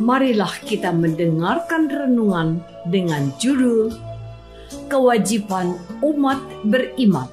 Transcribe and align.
marilah 0.00 0.52
kita 0.64 0.94
mendengarkan 0.94 1.90
renungan 1.90 2.62
dengan 2.88 3.28
judul 3.36 3.92
Kewajiban 4.88 5.76
Umat 6.00 6.40
Beriman. 6.64 7.28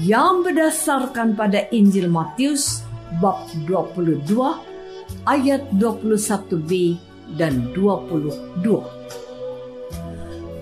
Yang 0.00 0.40
berdasarkan 0.40 1.36
pada 1.36 1.68
Injil 1.68 2.08
Matius 2.08 2.80
bab 3.20 3.44
22 3.68 4.24
ayat 5.28 5.68
21b 5.76 6.96
dan 7.36 7.68
22. 7.76 8.64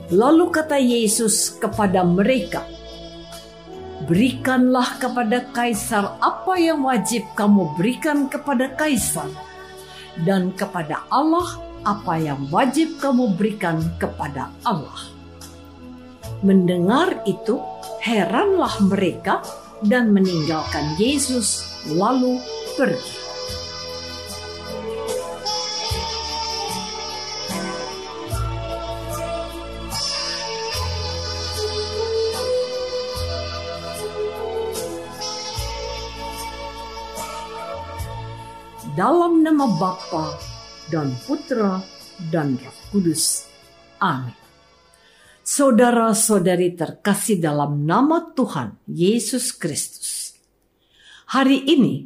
Lalu 0.08 0.44
kata 0.48 0.80
Yesus 0.80 1.54
kepada 1.60 2.02
mereka, 2.02 2.64
Berikanlah 4.08 4.96
kepada 4.96 5.44
Kaisar 5.52 6.16
apa 6.22 6.54
yang 6.56 6.80
wajib 6.80 7.28
kamu 7.36 7.76
berikan 7.76 8.24
kepada 8.30 8.72
Kaisar, 8.72 9.28
dan 10.24 10.54
kepada 10.56 11.04
Allah 11.12 11.60
apa 11.84 12.16
yang 12.16 12.48
wajib 12.48 12.96
kamu 13.04 13.36
berikan 13.36 13.84
kepada 14.00 14.48
Allah. 14.64 15.17
Mendengar 16.38 17.26
itu, 17.26 17.58
heranlah 17.98 18.78
mereka 18.86 19.42
dan 19.82 20.14
meninggalkan 20.14 20.94
Yesus, 20.94 21.66
lalu 21.90 22.38
pergi. 22.78 23.26
Dalam 38.94 39.46
nama 39.46 39.66
Bapa 39.78 40.38
dan 40.90 41.14
Putra 41.22 41.82
dan 42.34 42.58
Roh 42.58 42.78
Kudus. 42.90 43.46
Amin. 44.02 44.47
Saudara-saudari 45.48 46.76
terkasih 46.76 47.40
dalam 47.40 47.88
nama 47.88 48.20
Tuhan 48.36 48.76
Yesus 48.84 49.56
Kristus. 49.56 50.36
Hari 51.32 51.64
ini 51.64 52.04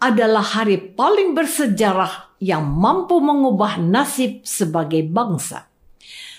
adalah 0.00 0.40
hari 0.40 0.80
paling 0.96 1.36
bersejarah 1.36 2.40
yang 2.40 2.64
mampu 2.64 3.20
mengubah 3.20 3.76
nasib 3.76 4.40
sebagai 4.40 5.04
bangsa. 5.04 5.68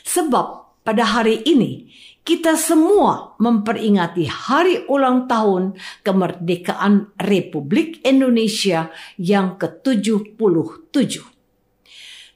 Sebab 0.01 0.81
pada 0.81 1.21
hari 1.21 1.45
ini 1.45 1.93
kita 2.25 2.57
semua 2.57 3.38
memperingati 3.38 4.25
hari 4.25 4.89
ulang 4.89 5.29
tahun 5.29 5.77
kemerdekaan 6.01 7.13
Republik 7.29 8.01
Indonesia 8.01 8.89
yang 9.21 9.53
ke-77. 9.61 11.13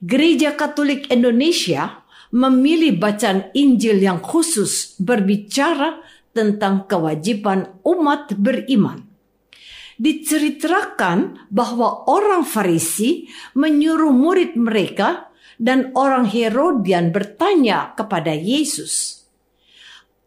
Gereja 0.06 0.54
Katolik 0.54 1.10
Indonesia 1.10 2.03
memilih 2.34 2.98
bacaan 2.98 3.54
Injil 3.54 4.02
yang 4.02 4.18
khusus 4.18 4.98
berbicara 4.98 6.02
tentang 6.34 6.90
kewajiban 6.90 7.78
umat 7.86 8.34
beriman. 8.34 9.06
Diceritakan 10.02 11.48
bahwa 11.54 12.10
orang 12.10 12.42
Farisi 12.42 13.30
menyuruh 13.54 14.10
murid 14.10 14.58
mereka 14.58 15.30
dan 15.62 15.94
orang 15.94 16.26
Herodian 16.26 17.14
bertanya 17.14 17.94
kepada 17.94 18.34
Yesus, 18.34 19.22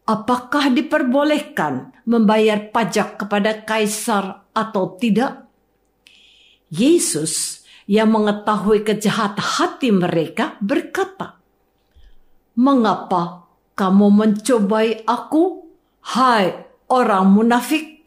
"Apakah 0.07 0.71
diperbolehkan 0.71 1.91
membayar 2.07 2.71
pajak 2.71 3.19
kepada 3.19 3.67
kaisar 3.67 4.47
atau 4.55 4.95
tidak?" 4.95 5.43
Yesus 6.71 7.67
yang 7.91 8.15
mengetahui 8.15 8.87
kejahatan 8.87 9.43
hati 9.43 9.91
mereka 9.91 10.55
berkata, 10.63 11.36
Mengapa 12.57 13.45
kamu 13.77 14.07
mencobai 14.09 15.05
aku? 15.05 15.69
Hai 16.07 16.65
orang 16.89 17.29
munafik, 17.35 18.01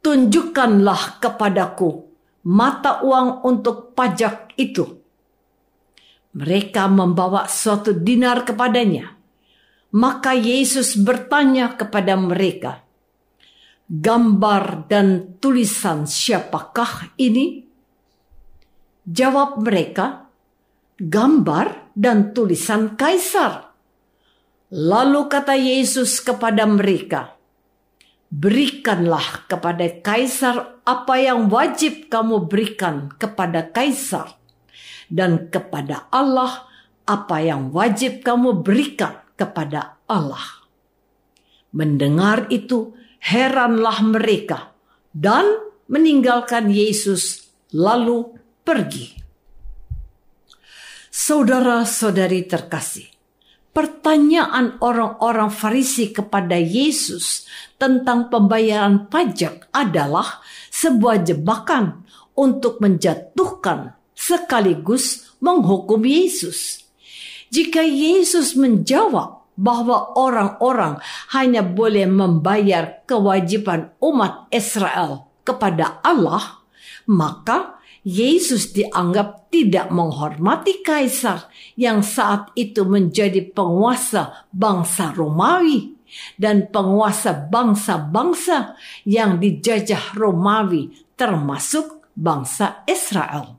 tunjukkanlah 0.00 1.18
kepadaku 1.20 2.08
mata 2.48 3.04
uang 3.04 3.44
untuk 3.44 3.92
pajak 3.92 4.56
itu. 4.56 4.86
Mereka 6.32 6.88
membawa 6.88 7.44
suatu 7.50 7.92
dinar 7.92 8.48
kepadanya. 8.48 9.18
Maka 9.92 10.36
Yesus 10.36 11.00
bertanya 11.00 11.72
kepada 11.76 12.12
mereka, 12.16 12.84
"Gambar 13.88 14.88
dan 14.88 15.36
tulisan 15.40 16.04
siapakah 16.04 17.16
ini?" 17.16 17.64
Jawab 19.08 19.64
mereka, 19.64 20.27
gambar 20.98 21.94
dan 21.94 22.34
tulisan 22.34 22.98
kaisar. 22.98 23.70
Lalu 24.74 25.30
kata 25.30 25.54
Yesus 25.54 26.20
kepada 26.20 26.66
mereka, 26.68 27.38
"Berikanlah 28.28 29.46
kepada 29.48 29.86
kaisar 30.02 30.82
apa 30.84 31.14
yang 31.16 31.48
wajib 31.48 32.12
kamu 32.12 32.50
berikan 32.50 33.14
kepada 33.16 33.70
kaisar, 33.70 34.36
dan 35.08 35.48
kepada 35.48 36.10
Allah 36.12 36.68
apa 37.08 37.40
yang 37.40 37.72
wajib 37.72 38.20
kamu 38.20 38.60
berikan 38.60 39.24
kepada 39.38 39.96
Allah." 40.04 40.66
Mendengar 41.72 42.50
itu, 42.52 42.92
heranlah 43.22 44.04
mereka 44.04 44.74
dan 45.14 45.46
meninggalkan 45.88 46.68
Yesus 46.68 47.48
lalu 47.72 48.36
pergi. 48.66 49.17
Saudara-saudari 51.18 52.46
terkasih, 52.46 53.10
pertanyaan 53.74 54.78
orang-orang 54.78 55.50
Farisi 55.50 56.14
kepada 56.14 56.54
Yesus 56.54 57.42
tentang 57.74 58.30
pembayaran 58.30 59.10
pajak 59.10 59.66
adalah 59.74 60.38
sebuah 60.70 61.26
jebakan 61.26 62.06
untuk 62.38 62.78
menjatuhkan 62.78 63.98
sekaligus 64.14 65.34
menghukum 65.42 66.06
Yesus. 66.06 66.86
Jika 67.50 67.82
Yesus 67.82 68.54
menjawab 68.54 69.58
bahwa 69.58 70.14
orang-orang 70.14 71.02
hanya 71.34 71.66
boleh 71.66 72.06
membayar 72.06 73.02
kewajiban 73.10 73.90
umat 73.98 74.46
Israel 74.54 75.26
kepada 75.42 75.98
Allah, 76.06 76.62
maka 77.10 77.77
Yesus 78.06 78.70
dianggap 78.74 79.50
tidak 79.50 79.90
menghormati 79.90 80.84
kaisar 80.86 81.50
yang 81.74 82.04
saat 82.06 82.54
itu 82.54 82.86
menjadi 82.86 83.42
penguasa 83.50 84.46
bangsa 84.54 85.10
Romawi 85.10 85.98
dan 86.38 86.70
penguasa 86.72 87.36
bangsa-bangsa 87.50 88.78
yang 89.04 89.42
dijajah 89.42 90.16
Romawi 90.16 90.94
termasuk 91.18 92.08
bangsa 92.14 92.86
Israel. 92.88 93.58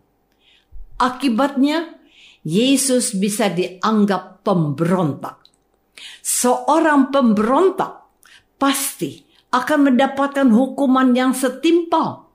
Akibatnya, 1.00 1.96
Yesus 2.44 3.16
bisa 3.16 3.52
dianggap 3.52 4.44
pemberontak. 4.44 5.44
Seorang 6.24 7.12
pemberontak 7.12 8.08
pasti 8.56 9.24
akan 9.52 9.92
mendapatkan 9.92 10.48
hukuman 10.48 11.12
yang 11.16 11.32
setimpal. 11.36 12.32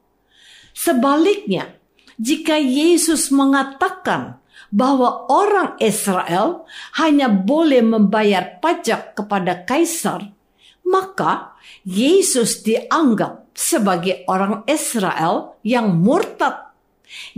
Sebaliknya, 0.74 1.76
jika 2.20 2.58
Yesus 2.58 3.34
mengatakan 3.34 4.38
bahwa 4.74 5.30
orang 5.30 5.78
Israel 5.78 6.66
hanya 6.98 7.30
boleh 7.30 7.82
membayar 7.82 8.58
pajak 8.58 9.14
kepada 9.14 9.62
kaisar, 9.62 10.34
maka 10.82 11.54
Yesus 11.86 12.66
dianggap 12.66 13.54
sebagai 13.54 14.26
orang 14.26 14.66
Israel 14.66 15.58
yang 15.62 15.94
murtad, 15.94 16.74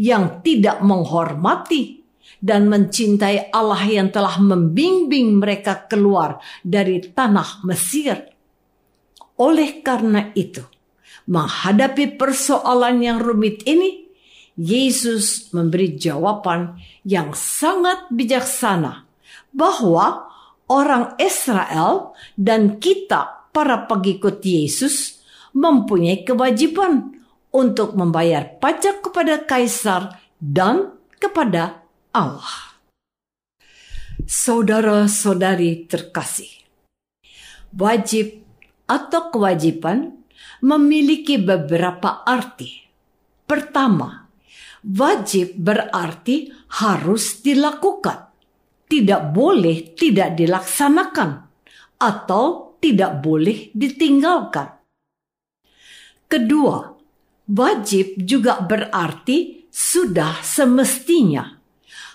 yang 0.00 0.40
tidak 0.40 0.80
menghormati 0.80 2.00
dan 2.40 2.68
mencintai 2.72 3.52
Allah 3.52 3.84
yang 3.84 4.08
telah 4.08 4.40
membimbing 4.40 5.40
mereka 5.40 5.84
keluar 5.88 6.40
dari 6.64 7.04
tanah 7.04 7.64
Mesir. 7.68 8.32
Oleh 9.36 9.84
karena 9.84 10.32
itu, 10.32 10.64
menghadapi 11.28 12.16
persoalan 12.16 13.04
yang 13.04 13.18
rumit 13.20 13.60
ini, 13.68 14.05
Yesus 14.56 15.52
memberi 15.52 16.00
jawaban 16.00 16.80
yang 17.04 17.36
sangat 17.36 18.08
bijaksana 18.08 19.04
bahwa 19.52 20.32
orang 20.66 21.14
Israel 21.20 22.16
dan 22.40 22.80
kita, 22.80 23.48
para 23.52 23.88
pengikut 23.88 24.40
Yesus, 24.40 25.20
mempunyai 25.56 26.24
kewajiban 26.24 27.16
untuk 27.52 27.96
membayar 27.96 28.44
pajak 28.60 29.00
kepada 29.00 29.44
kaisar 29.48 30.20
dan 30.36 30.92
kepada 31.16 31.80
Allah. 32.12 32.76
Saudara-saudari 34.26 35.88
terkasih, 35.88 36.50
wajib 37.72 38.44
atau 38.84 39.32
kewajiban 39.32 40.20
memiliki 40.60 41.40
beberapa 41.40 42.26
arti. 42.26 42.84
Pertama, 43.46 44.25
wajib 44.86 45.58
berarti 45.58 46.54
harus 46.78 47.42
dilakukan, 47.42 48.30
tidak 48.86 49.34
boleh 49.34 49.98
tidak 49.98 50.38
dilaksanakan, 50.38 51.50
atau 51.98 52.76
tidak 52.78 53.18
boleh 53.18 53.74
ditinggalkan. 53.74 54.78
Kedua, 56.30 56.94
wajib 57.50 58.18
juga 58.22 58.62
berarti 58.62 59.66
sudah 59.70 60.42
semestinya 60.42 61.56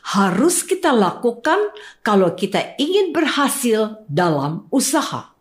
harus 0.02 0.66
kita 0.66 0.90
lakukan 0.90 1.72
kalau 2.02 2.34
kita 2.34 2.74
ingin 2.82 3.14
berhasil 3.14 4.02
dalam 4.10 4.66
usaha. 4.74 5.38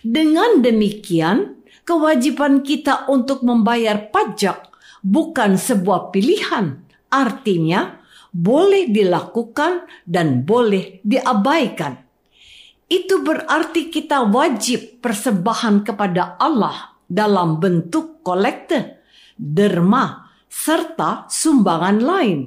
Dengan 0.00 0.62
demikian, 0.62 1.58
kewajiban 1.82 2.62
kita 2.62 3.10
untuk 3.10 3.42
membayar 3.42 4.06
pajak 4.14 4.67
bukan 5.04 5.56
sebuah 5.58 6.14
pilihan, 6.14 6.84
artinya 7.12 7.98
boleh 8.30 8.90
dilakukan 8.92 9.88
dan 10.04 10.44
boleh 10.44 11.00
diabaikan. 11.02 11.96
Itu 12.88 13.20
berarti 13.20 13.92
kita 13.92 14.28
wajib 14.28 15.04
persembahan 15.04 15.84
kepada 15.84 16.40
Allah 16.40 16.96
dalam 17.04 17.60
bentuk 17.60 18.24
kolekte, 18.24 19.04
derma, 19.36 20.32
serta 20.48 21.28
sumbangan 21.28 21.98
lain. 22.00 22.40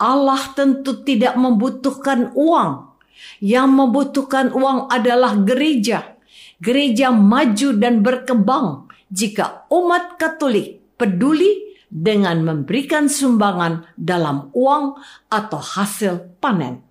Allah 0.00 0.54
tentu 0.54 1.02
tidak 1.02 1.34
membutuhkan 1.34 2.32
uang. 2.32 2.88
Yang 3.36 3.68
membutuhkan 3.68 4.46
uang 4.56 4.88
adalah 4.88 5.36
gereja 5.44 6.16
gereja 6.60 7.08
maju 7.10 7.68
dan 7.80 8.04
berkembang 8.04 8.86
jika 9.08 9.64
umat 9.72 10.20
Katolik 10.20 10.79
peduli 11.00 11.70
dengan 11.88 12.44
memberikan 12.44 13.08
sumbangan 13.08 13.88
dalam 13.96 14.52
uang 14.52 15.00
atau 15.32 15.58
hasil 15.58 16.38
panen. 16.38 16.84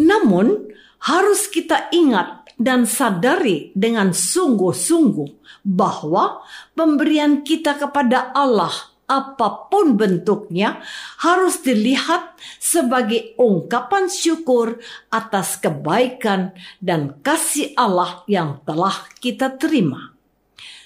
Namun, 0.00 0.72
harus 1.06 1.46
kita 1.46 1.92
ingat 1.92 2.48
dan 2.56 2.88
sadari 2.88 3.70
dengan 3.76 4.10
sungguh-sungguh 4.16 5.62
bahwa 5.62 6.40
pemberian 6.72 7.44
kita 7.44 7.76
kepada 7.76 8.32
Allah 8.32 8.72
apa 9.06 9.70
pun 9.70 9.94
bentuknya 9.94 10.82
harus 11.22 11.62
dilihat 11.62 12.34
sebagai 12.58 13.38
ungkapan 13.38 14.10
syukur 14.10 14.82
atas 15.14 15.62
kebaikan 15.62 16.50
dan 16.82 17.14
kasih 17.22 17.70
Allah 17.78 18.26
yang 18.26 18.58
telah 18.66 19.06
kita 19.22 19.54
terima. 19.54 20.10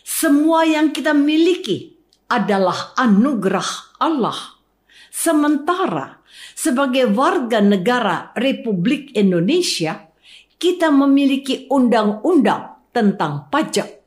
Semua 0.04 0.68
yang 0.68 0.92
kita 0.92 1.16
miliki 1.16 1.99
adalah 2.30 2.94
anugerah 2.94 3.98
Allah. 3.98 4.62
Sementara 5.10 6.22
sebagai 6.54 7.10
warga 7.10 7.58
negara 7.58 8.30
Republik 8.38 9.10
Indonesia, 9.18 10.06
kita 10.54 10.94
memiliki 10.94 11.66
undang-undang 11.66 12.86
tentang 12.94 13.50
pajak. 13.50 13.98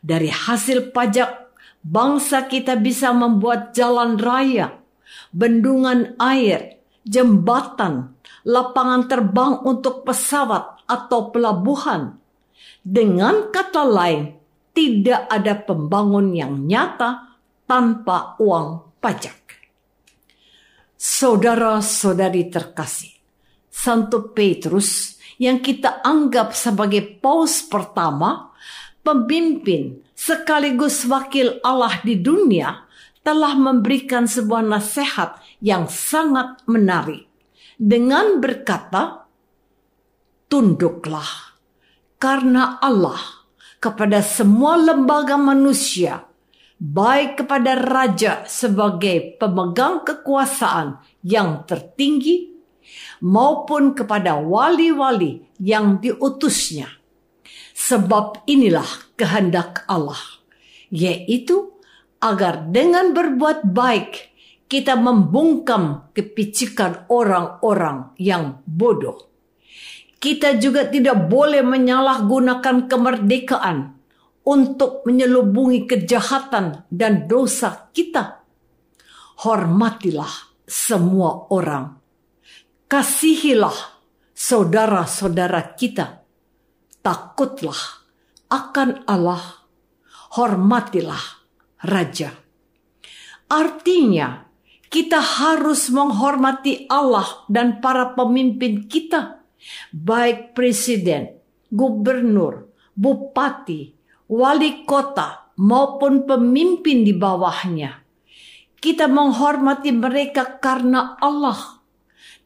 Dari 0.00 0.32
hasil 0.32 0.96
pajak 0.96 1.52
bangsa 1.84 2.48
kita 2.48 2.80
bisa 2.80 3.12
membuat 3.12 3.76
jalan 3.76 4.16
raya, 4.16 4.80
bendungan 5.28 6.16
air, 6.16 6.80
jembatan, 7.04 8.16
lapangan 8.48 9.04
terbang 9.04 9.60
untuk 9.68 10.08
pesawat 10.08 10.88
atau 10.88 11.28
pelabuhan. 11.28 12.16
Dengan 12.80 13.52
kata 13.52 13.84
lain, 13.84 14.40
tidak 14.72 15.28
ada 15.28 15.52
pembangun 15.60 16.32
yang 16.32 16.64
nyata 16.64 17.29
tanpa 17.70 18.34
uang 18.42 18.98
pajak. 18.98 19.38
Saudara-saudari 20.98 22.50
terkasih, 22.50 23.14
Santo 23.70 24.34
Petrus 24.34 25.22
yang 25.38 25.62
kita 25.62 26.02
anggap 26.02 26.50
sebagai 26.50 27.22
paus 27.22 27.62
pertama, 27.62 28.50
pemimpin 29.06 30.02
sekaligus 30.18 31.06
wakil 31.06 31.62
Allah 31.62 32.02
di 32.02 32.18
dunia, 32.18 32.90
telah 33.22 33.54
memberikan 33.54 34.26
sebuah 34.26 34.66
nasihat 34.66 35.38
yang 35.62 35.86
sangat 35.86 36.66
menarik 36.66 37.30
dengan 37.78 38.42
berkata, 38.42 39.30
"Tunduklah 40.50 41.54
karena 42.18 42.82
Allah 42.82 43.46
kepada 43.78 44.20
semua 44.20 44.74
lembaga 44.76 45.38
manusia, 45.38 46.29
baik 46.80 47.44
kepada 47.44 47.76
raja 47.76 48.48
sebagai 48.48 49.36
pemegang 49.36 50.00
kekuasaan 50.00 50.96
yang 51.20 51.68
tertinggi, 51.68 52.56
maupun 53.20 53.92
kepada 53.92 54.40
wali-wali 54.40 55.44
yang 55.60 56.00
diutusnya." 56.00 56.88
Sebab 57.76 58.48
inilah 58.48 58.88
kehendak 59.16 59.84
Allah, 59.84 60.20
yaitu 60.88 61.76
agar 62.20 62.68
dengan 62.68 63.16
berbuat 63.16 63.72
baik 63.72 64.30
kita 64.70 64.94
membungkam 64.94 66.12
kepicikan 66.14 67.08
orang-orang 67.10 68.14
yang 68.20 68.62
bodoh. 68.68 69.26
Kita 70.20 70.60
juga 70.60 70.86
tidak 70.86 71.26
boleh 71.26 71.64
menyalahgunakan 71.64 72.86
kemerdekaan 72.86 73.99
untuk 74.50 75.06
menyelubungi 75.06 75.86
kejahatan 75.86 76.90
dan 76.90 77.30
dosa 77.30 77.86
kita. 77.94 78.42
Hormatilah 79.46 80.58
semua 80.66 81.46
orang. 81.54 81.94
Kasihilah 82.90 84.02
saudara-saudara 84.34 85.78
kita. 85.78 86.26
Takutlah 86.98 88.02
akan 88.50 89.06
Allah. 89.06 89.70
Hormatilah 90.34 91.46
Raja. 91.86 92.34
Artinya, 93.50 94.50
kita 94.90 95.18
harus 95.18 95.90
menghormati 95.94 96.90
Allah 96.90 97.46
dan 97.46 97.78
para 97.78 98.14
pemimpin 98.18 98.90
kita, 98.90 99.42
baik 99.94 100.54
presiden, 100.54 101.38
gubernur, 101.70 102.70
bupati, 102.94 103.99
wali 104.30 104.86
kota, 104.86 105.50
maupun 105.58 106.24
pemimpin 106.24 107.02
di 107.02 107.10
bawahnya. 107.10 108.00
Kita 108.80 109.10
menghormati 109.10 109.92
mereka 109.92 110.56
karena 110.62 111.18
Allah, 111.20 111.82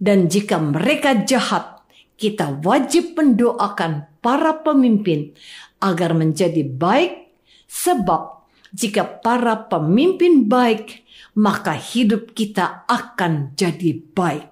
dan 0.01 0.27
jika 0.27 0.59
mereka 0.59 1.23
jahat, 1.23 1.85
kita 2.19 2.59
wajib 2.65 3.15
mendoakan 3.15 4.11
para 4.19 4.65
pemimpin 4.65 5.37
agar 5.79 6.17
menjadi 6.17 6.67
baik, 6.67 7.31
sebab 7.71 8.49
jika 8.75 9.07
para 9.23 9.71
pemimpin 9.71 10.51
baik, 10.51 11.07
maka 11.39 11.79
hidup 11.79 12.35
kita 12.35 12.83
akan 12.91 13.55
jadi 13.55 13.95
baik. 13.95 14.51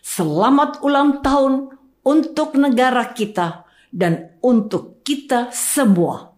Selamat 0.00 0.80
ulang 0.80 1.20
tahun 1.20 1.76
untuk 2.08 2.56
negara 2.56 3.12
kita 3.12 3.68
dan 3.92 4.32
untuk 4.40 5.04
kita 5.04 5.52
semua. 5.52 6.31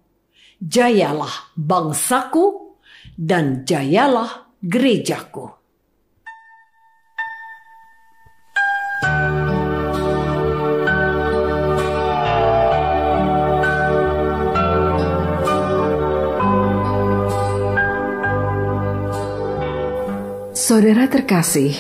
Jayalah 0.65 1.53
bangsaku 1.61 2.73
dan 3.21 3.69
jayalah 3.69 4.49
gerejaku. 4.65 5.53
Saudara 20.57 21.05
terkasih, 21.13 21.77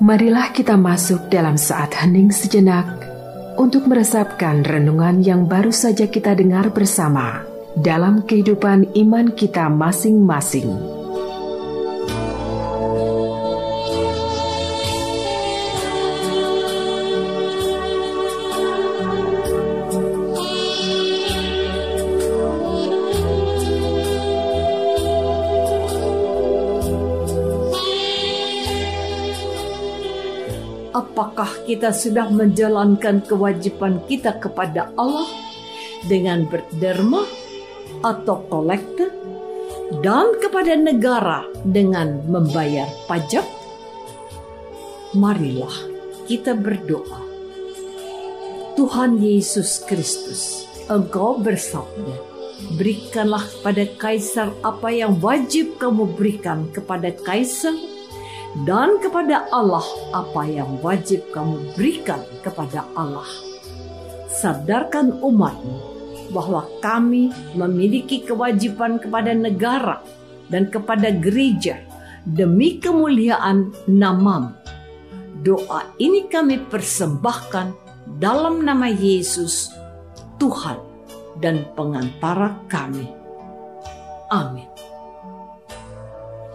marilah 0.00 0.48
kita 0.56 0.80
masuk 0.80 1.28
dalam 1.28 1.60
saat 1.60 1.92
hening 1.92 2.32
sejenak 2.32 2.88
untuk 3.60 3.84
meresapkan 3.84 4.64
renungan 4.64 5.20
yang 5.20 5.44
baru 5.44 5.68
saja 5.68 6.08
kita 6.08 6.32
dengar 6.32 6.72
bersama 6.72 7.51
dalam 7.78 8.24
kehidupan 8.28 8.92
iman 8.92 9.32
kita 9.32 9.72
masing-masing. 9.72 11.00
apakah 30.92 31.48
kita 31.64 31.92
sudah 31.92 32.28
menjalankan 32.28 33.24
kewajiban 33.24 34.00
kita 34.08 34.36
kepada 34.36 34.92
Allah 34.96 35.28
dengan 36.08 36.44
berderma 36.48 37.41
atau 38.00 38.40
kolektor 38.48 39.12
dan 40.00 40.32
kepada 40.40 40.72
negara 40.72 41.44
dengan 41.68 42.24
membayar 42.24 42.88
pajak? 43.04 43.44
Marilah 45.12 45.76
kita 46.24 46.56
berdoa. 46.56 47.20
Tuhan 48.72 49.20
Yesus 49.20 49.84
Kristus, 49.84 50.64
Engkau 50.88 51.36
bersabda, 51.36 52.16
berikanlah 52.80 53.44
pada 53.60 53.84
kaisar 54.00 54.48
apa 54.64 54.88
yang 54.88 55.20
wajib 55.20 55.76
kamu 55.76 56.08
berikan 56.16 56.72
kepada 56.72 57.12
kaisar 57.12 57.76
dan 58.64 58.96
kepada 59.04 59.44
Allah 59.52 59.84
apa 60.16 60.48
yang 60.48 60.80
wajib 60.80 61.20
kamu 61.36 61.76
berikan 61.76 62.24
kepada 62.40 62.88
Allah. 62.96 63.28
Sadarkan 64.32 65.20
umatmu 65.20 65.91
bahwa 66.32 66.64
kami 66.80 67.30
memiliki 67.54 68.24
kewajiban 68.24 68.96
kepada 68.98 69.36
negara 69.36 70.00
dan 70.48 70.72
kepada 70.72 71.12
gereja 71.12 71.80
demi 72.24 72.80
kemuliaan 72.80 73.70
namamu. 73.86 74.56
Doa 75.42 75.90
ini 75.98 76.30
kami 76.30 76.62
persembahkan 76.70 77.74
dalam 78.22 78.62
nama 78.62 78.86
Yesus, 78.86 79.74
Tuhan 80.38 80.78
dan 81.42 81.66
pengantara 81.74 82.62
kami. 82.70 83.10
Amin. 84.30 84.70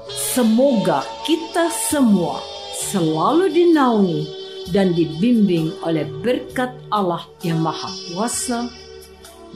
Semoga 0.07 1.03
kita 1.27 1.67
semua 1.91 2.39
selalu 2.77 3.51
dinaungi 3.51 4.21
dan 4.71 4.93
dibimbing 4.95 5.73
oleh 5.83 6.07
berkat 6.23 6.71
Allah 6.93 7.25
yang 7.43 7.59
Maha 7.59 7.89
Kuasa, 8.11 8.69